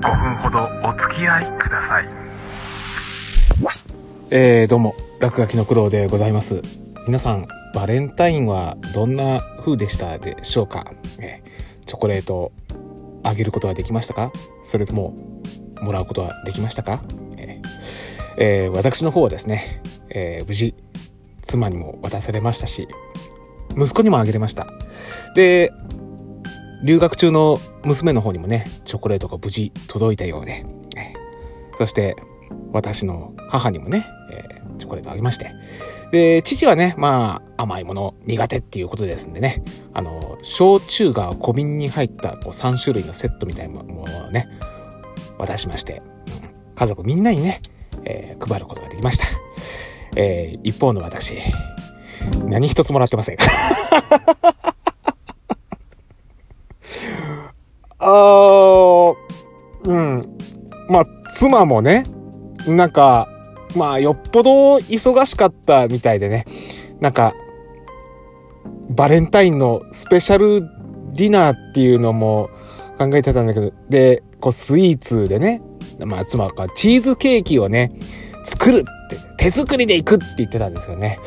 [0.00, 2.08] 5分ほどお付き合いください
[4.30, 6.62] えー、どうも、落書きの苦労でございます。
[7.06, 12.52] 皆さん、バレンタインはどんな風でしたでしょうか、えーチョコレート
[13.24, 14.32] あげることはできましたか？
[14.62, 15.14] それとも、
[15.82, 17.02] もらうことはできましたか、
[17.36, 17.68] えー
[18.38, 20.74] えー私の方はですね、えー無事、
[21.42, 22.88] 妻にも渡されましたし、
[23.76, 24.66] 息子にもあげれました。
[25.34, 25.72] で、
[26.84, 30.64] 留学中の娘の方にもね、チョコレートが無事届いたようで、
[31.78, 32.16] そして、
[32.72, 35.52] 私の母にもね、えーチョコレートあげまして。
[36.10, 39.62] で、父はね、まあ、甘いもの苦手っていうことですんでね、
[39.92, 44.48] あの、焼酎が小瓶に入ったこう3種類のセットみたいなものをね、
[45.38, 46.00] 渡しまして、
[46.76, 47.60] 家族みんなにね、
[48.04, 49.24] えー配ることができました。
[50.16, 51.34] えー一方の私、
[52.46, 53.36] 何一つもらってません。
[58.00, 59.16] あー、
[59.84, 60.22] うん。
[60.88, 62.04] まあ、妻もね、
[62.66, 63.28] なんか、
[63.76, 66.44] まあ、よっぽど忙しかったみたいでね、
[67.00, 67.34] なんか、
[68.90, 70.62] バレンタインのスペシャル
[71.12, 72.50] ディナーっていうのも
[72.98, 75.62] 考えてたんだけど、で、こう、スイーツでね、
[76.04, 77.92] まあ、妻がチーズケーキをね、
[78.44, 81.18] 作るって、手作りで行くって言ってたんですけどね、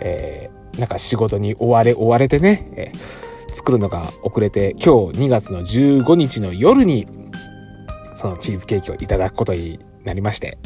[0.00, 3.21] えーなんか仕事に追われ、追われてね、えー
[3.52, 7.06] 作るのが遅れて、今日2月の15日の夜に、
[8.14, 10.58] そのチーズケーキをいただくことになりまして、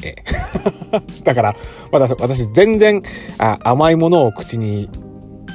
[1.25, 1.57] だから、
[1.93, 3.03] まだ私全然
[3.39, 4.89] あ甘いものを口に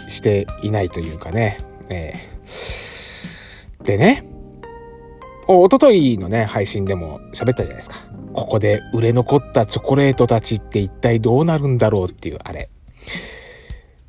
[0.08, 1.58] していないというかね、
[1.90, 2.32] えー
[3.84, 4.26] でね、
[5.48, 7.96] おとといのね、配信でも喋ったじゃないですか。
[8.34, 12.70] ここで売れ残ったチョコレートたちって一体どうなるんだろうっていうあれ。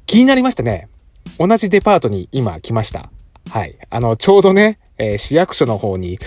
[0.06, 0.88] 気になりましたね。
[1.38, 3.10] 同じデパートに今来ました。
[3.50, 3.76] はい。
[3.90, 6.18] あの、ちょうどね、えー市役所の方に、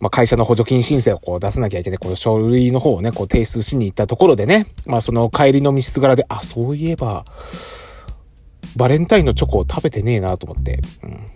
[0.00, 7.24] まあ、会社の補助金申請をこう出さなきゃいけない、この書類の方をね、こう提出しに行ったところでね、まあ、その帰りの道すがらで、あ、そういえば、
[8.76, 11.30] バレンタインのチョコを食べてねえなと思って、うん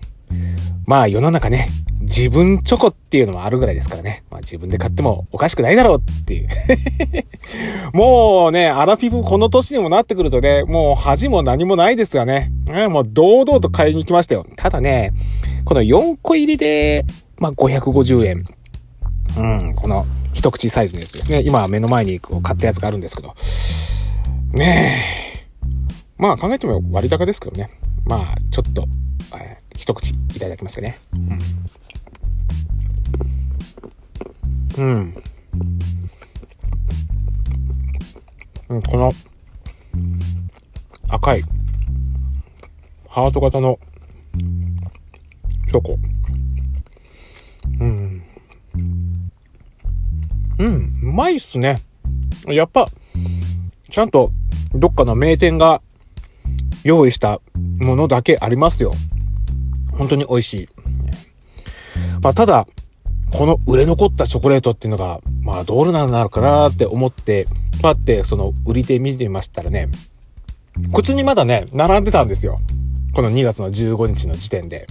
[0.86, 1.68] まあ世の中ね、
[2.02, 4.24] 自分チョコっていうのもあるぐらいですからね。
[4.30, 6.48] まあ自分で買ってもおかしくないだろうっていう。
[7.96, 12.50] もうね、アラフィフこの年にもなってくるとね、もう恥も何もないですよね。
[12.66, 14.44] ねもう堂々と買いに行きましたよ。
[14.56, 15.12] ただね、
[15.64, 17.04] この4個入りで、
[17.38, 18.44] まあ550円。
[19.38, 20.04] うん、この
[20.34, 21.42] 一口サイズのやつですね。
[21.42, 23.34] 今目の前にこう買ったやつがあるんですけど。
[24.52, 24.98] ね
[25.38, 25.62] え。
[26.18, 27.70] まあ考えても割高ですけどね。
[28.04, 28.86] まあちょっと、
[29.36, 31.00] えー一口いただきますよね。
[34.78, 34.84] うん。
[34.84, 35.14] うん。
[38.68, 39.10] うん、この
[41.08, 41.42] 赤い
[43.08, 43.80] ハート型の
[45.66, 45.98] チョコ。
[47.80, 48.22] うん。
[50.58, 51.80] うん、うまいっすね。
[52.46, 52.86] やっぱ、
[53.90, 54.30] ちゃんと
[54.76, 55.82] どっかの名店が
[56.84, 57.40] 用意した
[57.80, 58.92] ものだけありますよ。
[60.02, 60.68] 本当に美味しい。
[62.22, 62.66] まあ、ただ、
[63.30, 67.46] この売れ残ったチョコレートっていうのが、まあ、どうなのかなって思って、
[67.80, 69.88] パってその売り手見てみましたらね、
[70.92, 72.60] 普通にまだね、並んでたんですよ。
[73.14, 74.88] この2月の15日の時点で。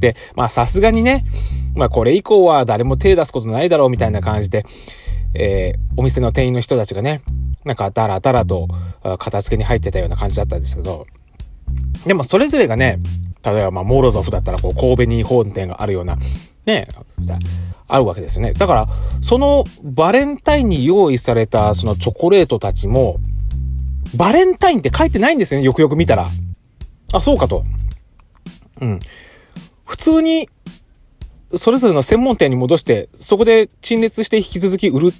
[0.00, 1.22] で、まあさすがにね、
[1.76, 4.64] まあこれ以降は誰も手出すことないだろうみたいな感じで、
[5.34, 7.20] えーお店の店員の人たちがね、
[7.64, 8.68] なんかダラダラと
[9.18, 11.06] 片付けに入ってたような感じだったんですけど、
[12.06, 12.98] でもそれぞれがね、
[13.44, 16.16] 例えばまあモロゾフだったらこう神戸に本店があるような、
[16.66, 16.86] ね、
[17.88, 18.52] あるわけですよね。
[18.52, 18.88] だから、
[19.22, 23.18] そのバレンタインに用意されたそのチョコレートたちも、
[24.16, 26.28] バレンタインって書いてないんですよね、よくよく見たら。
[27.12, 27.64] あ、そうかと。
[28.80, 29.00] うん。
[29.86, 30.48] 普通に、
[31.54, 35.10] それぞれの専門店に戻して、そこで陳列して引き続き売る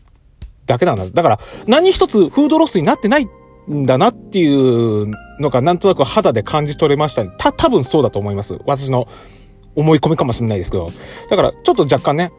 [0.66, 1.06] だけなんだ。
[1.10, 3.28] だから、何一つフードロスになってない
[3.71, 5.10] んだなっていう
[5.42, 8.58] のが、なんとなく肌で感じ取れました、た、多分そうだと思います。
[8.66, 9.08] 私の
[9.74, 10.91] 思い込みかもしれないですけど。
[11.30, 12.33] だから、ちょっと若干ね、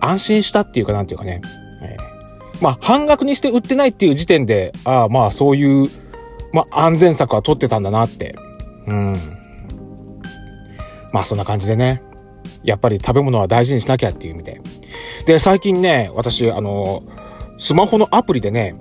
[0.00, 1.40] 安心したっていうかなんていうかね、
[1.82, 2.18] えー
[2.60, 5.88] まあ、半額にして売ってないっていう時点で、ああ、まあ、そういう、
[6.52, 8.34] まあ、安全策は取ってたんだなって。
[8.86, 9.16] うん。
[11.12, 12.02] まあ、そんな感じでね。
[12.64, 14.60] やっぱり食べ物は大事にしなきゃっていう意味で。
[15.26, 17.02] で、最近ね、私、あの、
[17.58, 18.74] スマホのアプリでね、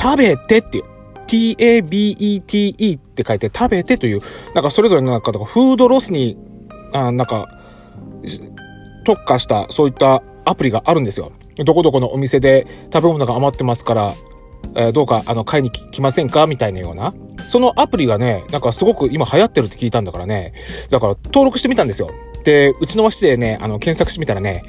[0.00, 0.84] 食べてっていう、
[1.30, 4.20] t-a-b-e-t-e って書いて食べてという、
[4.54, 6.36] なんかそれぞれのなんか、フードロスに、
[6.92, 7.48] あなんか、
[9.04, 11.32] 特化したそういったアプリがあるんですよ。
[11.64, 14.14] どこどこのお店で食べ物が余ってますから、
[14.76, 16.46] えーどうか、あの、買いに来ませんか？
[16.46, 17.14] みたいなような。
[17.46, 20.52] そのアプリがね、なんかすごく今流行ってるって聞いたんだからね。
[20.90, 22.10] だから登録してみたんですよ。
[22.44, 24.60] で、うちの町でね、あの、検索してみたらね、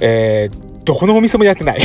[0.00, 1.78] えー、どこのお店もやってない。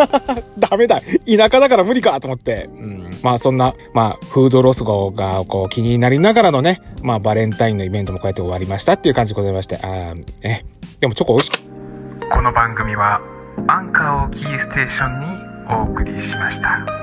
[0.58, 1.00] ダメだ。
[1.00, 2.68] 田舎だから無理かと思って。
[2.72, 3.01] うん。
[3.22, 9.76] まあそんな、まあ、フードロスが、こう、気になりながらのね、まあ、バレンタインのイベントもこうやって終わりましたっていう感じでございまして。
[9.76, 10.14] あえ
[10.46, 10.64] ね。
[11.00, 11.52] でもチョコ美味し。
[12.30, 13.20] この番組は
[13.66, 15.26] アンカーをキーステーションに
[15.70, 17.01] お送りしました